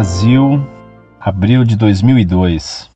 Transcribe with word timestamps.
Brasil, 0.00 0.66
abril 1.20 1.62
de 1.62 1.76
2002. 1.76 2.88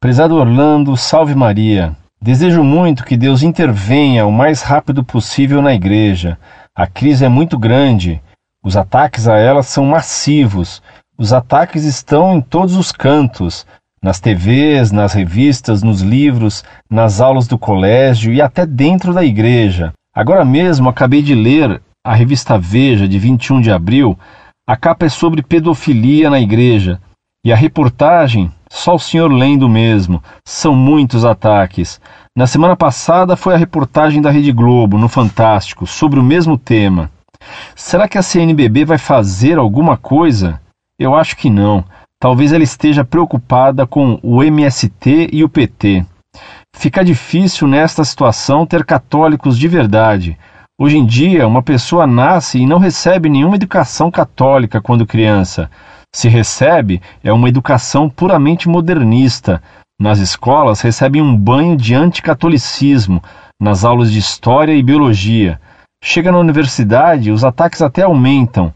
Prezado 0.00 0.36
Orlando, 0.36 0.96
salve 0.96 1.34
Maria. 1.34 1.94
Desejo 2.18 2.64
muito 2.64 3.04
que 3.04 3.14
Deus 3.14 3.42
intervenha 3.42 4.24
o 4.24 4.32
mais 4.32 4.62
rápido 4.62 5.04
possível 5.04 5.60
na 5.60 5.74
igreja. 5.74 6.38
A 6.74 6.86
crise 6.86 7.26
é 7.26 7.28
muito 7.28 7.58
grande, 7.58 8.22
os 8.64 8.74
ataques 8.74 9.28
a 9.28 9.36
ela 9.36 9.62
são 9.62 9.84
massivos, 9.84 10.82
os 11.18 11.34
ataques 11.34 11.84
estão 11.84 12.34
em 12.34 12.40
todos 12.40 12.74
os 12.74 12.90
cantos 12.90 13.66
nas 14.02 14.18
TVs, 14.18 14.90
nas 14.90 15.12
revistas, 15.12 15.82
nos 15.82 16.00
livros, 16.00 16.64
nas 16.88 17.20
aulas 17.20 17.46
do 17.46 17.58
colégio 17.58 18.32
e 18.32 18.40
até 18.40 18.64
dentro 18.64 19.12
da 19.12 19.22
igreja. 19.22 19.92
Agora 20.14 20.42
mesmo 20.42 20.88
acabei 20.88 21.20
de 21.20 21.34
ler 21.34 21.82
a 22.02 22.14
revista 22.14 22.56
Veja, 22.56 23.06
de 23.06 23.18
21 23.18 23.60
de 23.60 23.70
abril. 23.70 24.18
A 24.68 24.76
capa 24.76 25.06
é 25.06 25.08
sobre 25.08 25.42
pedofilia 25.42 26.28
na 26.28 26.40
igreja. 26.40 27.00
E 27.44 27.52
a 27.52 27.56
reportagem, 27.56 28.50
só 28.68 28.96
o 28.96 28.98
senhor 28.98 29.30
lendo 29.30 29.68
mesmo. 29.68 30.20
São 30.44 30.74
muitos 30.74 31.24
ataques. 31.24 32.00
Na 32.36 32.48
semana 32.48 32.74
passada 32.74 33.36
foi 33.36 33.54
a 33.54 33.56
reportagem 33.56 34.20
da 34.20 34.28
Rede 34.28 34.50
Globo, 34.50 34.98
no 34.98 35.08
Fantástico, 35.08 35.86
sobre 35.86 36.18
o 36.18 36.22
mesmo 36.22 36.58
tema. 36.58 37.12
Será 37.76 38.08
que 38.08 38.18
a 38.18 38.22
CNBB 38.22 38.84
vai 38.84 38.98
fazer 38.98 39.56
alguma 39.56 39.96
coisa? 39.96 40.60
Eu 40.98 41.14
acho 41.14 41.36
que 41.36 41.48
não. 41.48 41.84
Talvez 42.18 42.52
ela 42.52 42.64
esteja 42.64 43.04
preocupada 43.04 43.86
com 43.86 44.18
o 44.20 44.42
MST 44.42 45.28
e 45.32 45.44
o 45.44 45.48
PT. 45.48 46.04
Fica 46.74 47.04
difícil 47.04 47.68
nesta 47.68 48.04
situação 48.04 48.66
ter 48.66 48.84
católicos 48.84 49.56
de 49.56 49.68
verdade. 49.68 50.36
Hoje 50.78 50.98
em 50.98 51.06
dia, 51.06 51.46
uma 51.46 51.62
pessoa 51.62 52.06
nasce 52.06 52.58
e 52.58 52.66
não 52.66 52.78
recebe 52.78 53.28
nenhuma 53.28 53.56
educação 53.56 54.10
católica 54.10 54.80
quando 54.80 55.06
criança. 55.06 55.70
Se 56.14 56.28
recebe, 56.28 57.00
é 57.24 57.32
uma 57.32 57.48
educação 57.48 58.08
puramente 58.08 58.68
modernista. 58.68 59.62
Nas 60.00 60.18
escolas, 60.18 60.80
recebem 60.80 61.22
um 61.22 61.36
banho 61.36 61.76
de 61.76 61.94
anticatolicismo, 61.94 63.22
nas 63.60 63.84
aulas 63.84 64.12
de 64.12 64.18
história 64.18 64.74
e 64.74 64.82
biologia. 64.82 65.60
Chega 66.04 66.30
na 66.30 66.38
universidade, 66.38 67.30
os 67.30 67.44
ataques 67.44 67.80
até 67.80 68.02
aumentam. 68.02 68.72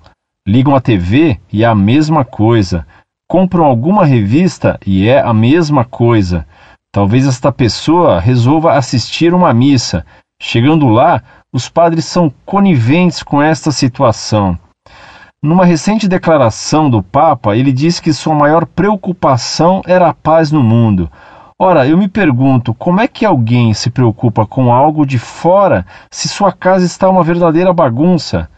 Ligam 0.49 0.75
a 0.75 0.81
TV 0.81 1.39
e 1.53 1.63
é 1.63 1.67
a 1.67 1.75
mesma 1.75 2.25
coisa 2.25 2.87
compram 3.31 3.65
alguma 3.65 4.05
revista 4.05 4.77
e 4.85 5.09
é 5.09 5.21
a 5.21 5.33
mesma 5.33 5.85
coisa. 5.85 6.45
Talvez 6.93 7.29
esta 7.29 7.53
pessoa 7.53 8.19
resolva 8.19 8.73
assistir 8.73 9.33
uma 9.33 9.55
missa. 9.55 10.05
Chegando 10.43 10.89
lá, 10.89 11.23
os 11.53 11.69
padres 11.69 12.07
são 12.07 12.33
coniventes 12.47 13.23
com 13.23 13.43
esta 13.43 13.71
situação. 13.71 14.59
Numa 15.43 15.67
recente 15.67 16.09
declaração 16.09 16.89
do 16.89 17.03
Papa, 17.03 17.55
ele 17.55 17.71
disse 17.71 18.01
que 18.01 18.11
sua 18.11 18.35
maior 18.35 18.65
preocupação 18.65 19.83
era 19.87 20.09
a 20.09 20.15
paz 20.15 20.51
no 20.51 20.63
mundo. 20.63 21.11
Ora, 21.59 21.87
eu 21.87 21.99
me 21.99 22.09
pergunto, 22.09 22.73
como 22.73 23.03
é 23.03 23.07
que 23.07 23.27
alguém 23.27 23.75
se 23.75 23.91
preocupa 23.91 24.47
com 24.47 24.73
algo 24.73 25.05
de 25.05 25.19
fora 25.19 25.85
se 26.11 26.27
sua 26.27 26.53
casa 26.53 26.87
está 26.87 27.11
uma 27.11 27.23
verdadeira 27.23 27.71
bagunça? 27.71 28.49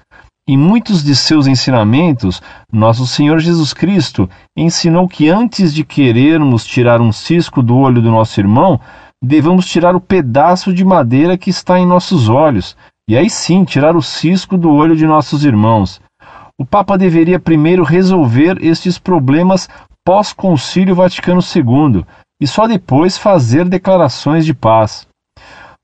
Em 0.47 0.57
muitos 0.57 1.03
de 1.03 1.17
seus 1.17 1.49
ensinamentos, 1.49 2.41
nosso 2.73 3.09
Senhor 3.09 3.41
Jesus 3.41 3.73
Cristo 3.73 4.31
ensinou 4.57 5.09
que 5.09 5.29
antes 5.29 5.75
de 5.75 5.85
querermos 5.85 6.65
tirar 6.65 7.01
um 7.01 7.11
cisco 7.11 7.61
do 7.61 7.77
olho 7.77 8.01
do 8.01 8.11
nosso 8.11 8.39
irmão, 8.41 8.81
devemos 9.23 9.67
tirar 9.67 9.95
o 9.95 10.01
pedaço 10.01 10.75
de 10.75 10.85
madeira 10.85 11.39
que 11.39 11.49
está 11.49 11.79
em 11.79 11.87
nossos 11.87 12.29
olhos, 12.29 12.77
e 13.09 13.17
aí 13.17 13.31
sim 13.31 13.65
tirar 13.65 13.95
o 13.95 14.03
cisco 14.03 14.59
do 14.59 14.71
olho 14.71 14.97
de 14.97 15.07
nossos 15.07 15.45
irmãos. 15.45 16.01
O 16.59 16.67
Papa 16.67 16.99
deveria 16.99 17.39
primeiro 17.39 17.85
resolver 17.85 18.59
estes 18.61 18.99
problemas 18.99 19.69
pós-Concílio 20.05 20.95
Vaticano 20.95 21.41
II 21.41 22.05
e 22.41 22.47
só 22.47 22.67
depois 22.67 23.17
fazer 23.17 23.69
declarações 23.69 24.45
de 24.45 24.53
paz. 24.53 25.07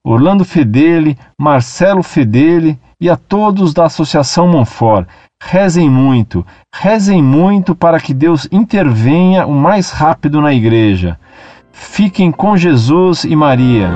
Orlando 0.05 0.45
Fedeli, 0.45 1.17
Marcelo 1.41 2.03
Fedeli 2.03 2.79
e 3.01 3.09
a 3.09 3.17
todos 3.17 3.73
da 3.73 3.85
Associação 3.85 4.49
Monfort. 4.49 5.07
Rezem 5.41 5.89
muito, 5.89 6.45
rezem 6.75 7.23
muito 7.23 7.75
para 7.75 8.01
que 8.01 8.13
Deus 8.13 8.49
intervenha 8.51 9.47
o 9.47 9.55
mais 9.55 9.91
rápido 9.91 10.41
na 10.41 10.53
igreja. 10.53 11.19
Fiquem 11.79 12.33
com 12.33 12.57
Jesus 12.57 13.23
e 13.25 13.37
Maria. 13.37 13.91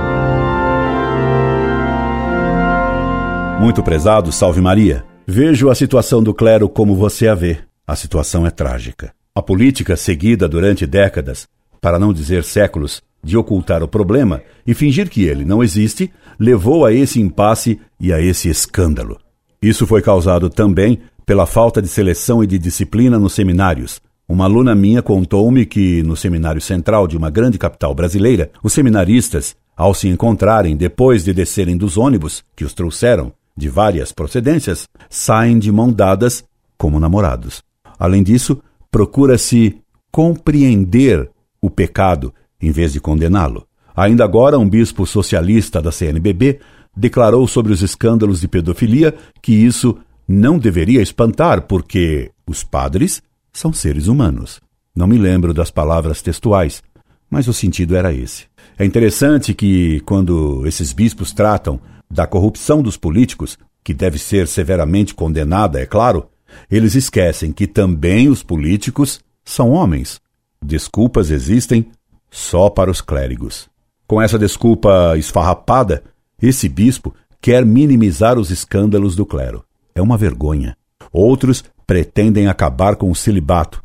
Muito 3.61 3.83
prezado, 3.83 4.31
salve 4.31 4.61
Maria. 4.61 5.05
Vejo 5.27 5.69
a 5.69 5.75
situação 5.75 6.23
do 6.23 6.33
clero 6.33 6.69
como 6.69 6.95
você 6.95 7.27
a 7.27 7.35
vê. 7.35 7.59
A 7.87 7.97
situação 7.97 8.47
é 8.47 8.51
trágica. 8.51 9.13
A 9.35 9.43
política 9.43 9.97
seguida 9.97 10.49
durante 10.49 10.87
décadas, 10.87 11.49
para 11.81 11.99
não 11.99 12.13
dizer 12.13 12.45
séculos, 12.45 13.03
de 13.23 13.37
ocultar 13.37 13.83
o 13.83 13.89
problema 13.89 14.43
e 14.67 14.75
fingir 14.75 15.09
que 15.11 15.25
ele 15.25 15.45
não 15.45 15.63
existe, 15.63 16.13
levou 16.39 16.87
a 16.87 16.93
esse 16.93 17.21
impasse 17.21 17.81
e 18.01 18.13
a 18.13 18.21
esse 18.21 18.49
escândalo. 18.49 19.19
Isso 19.61 19.87
foi 19.87 20.03
causado 20.03 20.49
também 20.49 21.01
pela 21.27 21.47
falta 21.47 21.83
de 21.83 21.89
seleção 21.89 22.43
e 22.43 22.47
de 22.47 22.59
disciplina 22.59 23.19
nos 23.19 23.33
seminários. 23.33 24.01
Uma 24.33 24.47
aluna 24.47 24.75
minha 24.75 25.03
contou-me 25.03 25.67
que, 25.67 26.03
no 26.05 26.17
seminário 26.17 26.59
central 26.59 27.07
de 27.07 27.19
uma 27.19 27.29
grande 27.29 27.59
capital 27.59 27.95
brasileira, 27.95 28.51
os 28.63 28.73
seminaristas, 28.73 29.55
ao 29.77 29.93
se 29.93 30.09
encontrarem 30.09 30.75
depois 30.75 31.23
de 31.23 31.35
descerem 31.35 31.77
dos 31.77 31.99
ônibus 31.99 32.43
que 32.57 32.65
os 32.65 32.73
trouxeram 32.73 33.31
de 33.55 33.69
várias 33.69 34.11
procedências, 34.11 34.89
saem 35.11 35.59
de 35.59 35.71
mão 35.71 35.93
dadas 35.93 36.43
como 36.79 36.99
namorados. 36.99 37.63
Além 37.99 38.23
disso, 38.23 38.59
procura-se 38.91 39.77
compreender 40.11 41.31
o 41.61 41.69
pecado 41.69 42.33
em 42.59 42.71
vez 42.71 42.95
de 42.95 43.01
condená-lo. 43.01 43.67
Ainda 43.95 44.25
agora, 44.25 44.59
um 44.59 44.67
bispo 44.67 45.05
socialista 45.05 45.83
da 45.83 45.93
CNBB 45.93 46.59
declarou 46.97 47.47
sobre 47.47 47.71
os 47.71 47.83
escândalos 47.83 48.41
de 48.41 48.49
pedofilia 48.49 49.15
que 49.43 49.53
isso 49.53 49.95
não 50.27 50.59
deveria 50.59 51.03
espantar, 51.03 51.67
porque 51.67 52.31
os 52.47 52.65
padres 52.65 53.23
são 53.53 53.73
seres 53.73 54.07
humanos. 54.07 54.61
Não 54.95 55.07
me 55.07 55.19
lembro 55.19 55.53
das 55.55 55.71
palavras 55.71 56.23
textuais, 56.23 56.83
mas 57.31 57.49
o 57.49 57.53
sentido 57.53 57.97
era 57.97 58.13
esse. 58.13 58.47
É 58.79 58.85
interessante 58.85 59.55
que, 59.55 60.01
quando 60.01 60.67
esses 60.67 60.93
bispos 60.93 61.33
tratam 61.33 61.81
da 62.11 62.27
corrupção 62.27 62.83
dos 62.83 62.97
políticos, 62.97 63.59
que 63.83 63.95
deve 63.95 64.19
ser 64.19 64.47
severamente 64.47 65.15
condenada, 65.15 65.81
é 65.81 65.87
claro, 65.87 66.29
eles 66.71 66.95
esquecem 66.95 67.53
que 67.53 67.67
também 67.67 68.29
os 68.29 68.43
políticos 68.43 69.21
são 69.45 69.71
homens. 69.71 70.21
Desculpas 70.63 71.31
existem 71.31 71.91
só 72.31 72.71
para 72.71 72.91
os 72.91 73.01
clérigos. 73.01 73.69
Com 74.07 74.21
essa 74.21 74.39
desculpa 74.39 75.17
esfarrapada, 75.17 76.05
esse 76.41 76.69
bispo 76.69 77.15
quer 77.41 77.65
minimizar 77.65 78.39
os 78.39 78.51
escândalos 78.51 79.17
do 79.17 79.25
clero. 79.25 79.65
É 79.95 80.03
uma 80.03 80.17
vergonha. 80.17 80.77
Outros 81.13 81.65
pretendem 81.93 82.47
acabar 82.47 82.97
com 82.97 83.11
o 83.11 83.15
celibato. 83.15 83.85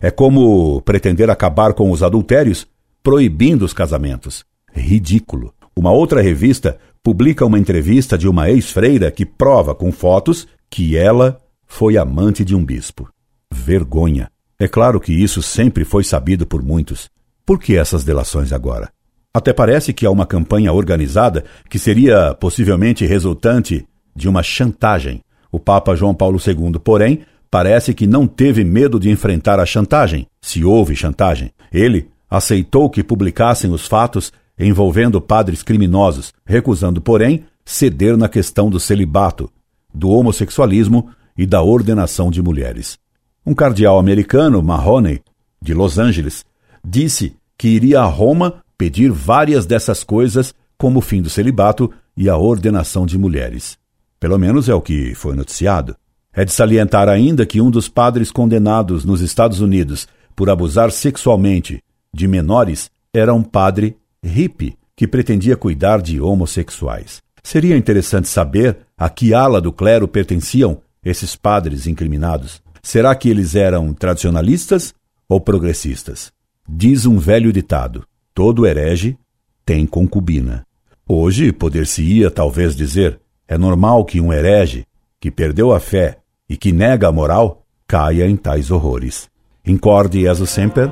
É 0.00 0.10
como 0.10 0.80
pretender 0.80 1.28
acabar 1.28 1.74
com 1.74 1.90
os 1.90 2.02
adultérios 2.02 2.66
proibindo 3.02 3.66
os 3.66 3.74
casamentos. 3.74 4.46
Ridículo. 4.72 5.52
Uma 5.76 5.92
outra 5.92 6.22
revista 6.22 6.78
publica 7.02 7.44
uma 7.44 7.58
entrevista 7.58 8.16
de 8.16 8.26
uma 8.26 8.48
ex-freira 8.48 9.10
que 9.10 9.26
prova 9.26 9.74
com 9.74 9.92
fotos 9.92 10.48
que 10.70 10.96
ela 10.96 11.38
foi 11.66 11.98
amante 11.98 12.46
de 12.46 12.56
um 12.56 12.64
bispo. 12.64 13.10
Vergonha. 13.52 14.30
É 14.58 14.66
claro 14.66 14.98
que 14.98 15.12
isso 15.12 15.42
sempre 15.42 15.84
foi 15.84 16.02
sabido 16.02 16.46
por 16.46 16.62
muitos. 16.62 17.10
Por 17.44 17.60
que 17.60 17.76
essas 17.76 18.04
delações 18.04 18.54
agora? 18.54 18.90
Até 19.34 19.52
parece 19.52 19.92
que 19.92 20.06
há 20.06 20.10
uma 20.10 20.24
campanha 20.24 20.72
organizada 20.72 21.44
que 21.68 21.78
seria 21.78 22.32
possivelmente 22.40 23.04
resultante 23.04 23.86
de 24.16 24.30
uma 24.30 24.42
chantagem. 24.42 25.20
O 25.52 25.60
Papa 25.60 25.94
João 25.94 26.14
Paulo 26.14 26.38
II, 26.44 26.78
porém, 26.82 27.20
parece 27.54 27.94
que 27.94 28.04
não 28.04 28.26
teve 28.26 28.64
medo 28.64 28.98
de 28.98 29.08
enfrentar 29.08 29.60
a 29.60 29.64
chantagem, 29.64 30.26
se 30.42 30.64
houve 30.64 30.96
chantagem. 30.96 31.52
Ele 31.72 32.10
aceitou 32.28 32.90
que 32.90 33.00
publicassem 33.00 33.70
os 33.70 33.86
fatos 33.86 34.32
envolvendo 34.58 35.20
padres 35.20 35.62
criminosos, 35.62 36.32
recusando, 36.44 37.00
porém, 37.00 37.44
ceder 37.64 38.16
na 38.16 38.28
questão 38.28 38.68
do 38.68 38.80
celibato, 38.80 39.48
do 39.94 40.08
homossexualismo 40.08 41.10
e 41.38 41.46
da 41.46 41.62
ordenação 41.62 42.28
de 42.28 42.42
mulheres. 42.42 42.98
Um 43.46 43.54
cardeal 43.54 44.00
americano, 44.00 44.60
Mahoney, 44.60 45.22
de 45.62 45.74
Los 45.74 45.96
Angeles, 45.96 46.44
disse 46.84 47.36
que 47.56 47.68
iria 47.68 48.00
a 48.00 48.06
Roma 48.06 48.64
pedir 48.76 49.12
várias 49.12 49.64
dessas 49.64 50.02
coisas, 50.02 50.52
como 50.76 50.98
o 50.98 51.02
fim 51.02 51.22
do 51.22 51.30
celibato 51.30 51.88
e 52.16 52.28
a 52.28 52.36
ordenação 52.36 53.06
de 53.06 53.16
mulheres. 53.16 53.78
Pelo 54.18 54.40
menos 54.40 54.68
é 54.68 54.74
o 54.74 54.80
que 54.80 55.14
foi 55.14 55.36
noticiado. 55.36 55.94
É 56.34 56.44
de 56.44 56.52
salientar 56.52 57.08
ainda 57.08 57.46
que 57.46 57.60
um 57.60 57.70
dos 57.70 57.88
padres 57.88 58.32
condenados 58.32 59.04
nos 59.04 59.20
Estados 59.20 59.60
Unidos 59.60 60.08
por 60.34 60.50
abusar 60.50 60.90
sexualmente 60.90 61.80
de 62.12 62.26
menores 62.26 62.90
era 63.12 63.32
um 63.32 63.42
padre 63.42 63.96
hippie 64.22 64.76
que 64.96 65.06
pretendia 65.06 65.56
cuidar 65.56 66.02
de 66.02 66.20
homossexuais. 66.20 67.22
Seria 67.42 67.76
interessante 67.76 68.26
saber 68.26 68.78
a 68.98 69.08
que 69.08 69.32
ala 69.32 69.60
do 69.60 69.72
clero 69.72 70.08
pertenciam 70.08 70.80
esses 71.04 71.36
padres 71.36 71.86
incriminados. 71.86 72.62
Será 72.82 73.14
que 73.14 73.28
eles 73.28 73.54
eram 73.54 73.92
tradicionalistas 73.92 74.94
ou 75.28 75.40
progressistas? 75.40 76.32
Diz 76.68 77.06
um 77.06 77.18
velho 77.18 77.52
ditado: 77.52 78.04
todo 78.32 78.66
herege 78.66 79.16
tem 79.64 79.86
concubina. 79.86 80.66
Hoje 81.06 81.52
poder-se-ia 81.52 82.30
talvez 82.30 82.74
dizer: 82.74 83.20
é 83.46 83.56
normal 83.56 84.04
que 84.04 84.20
um 84.20 84.32
herege, 84.32 84.84
que 85.20 85.30
perdeu 85.30 85.72
a 85.72 85.78
fé 85.78 86.18
e 86.48 86.56
que 86.56 86.72
nega 86.72 87.08
a 87.08 87.12
moral, 87.12 87.64
caia 87.86 88.26
em 88.26 88.36
tais 88.36 88.70
horrores. 88.70 89.28
Incorde 89.66 90.22
Jesus 90.22 90.50
Semper, 90.50 90.90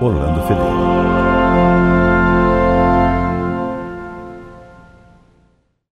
Orlando 0.00 0.42
Fedeli. 0.46 1.35